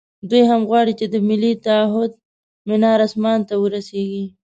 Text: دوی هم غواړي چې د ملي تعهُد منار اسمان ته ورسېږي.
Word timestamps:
دوی 0.29 0.43
هم 0.51 0.61
غواړي 0.69 0.93
چې 0.99 1.05
د 1.13 1.15
ملي 1.27 1.53
تعهُد 1.65 2.11
منار 2.67 2.99
اسمان 3.07 3.39
ته 3.49 3.55
ورسېږي. 3.61 4.25